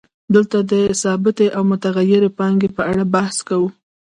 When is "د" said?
0.71-0.73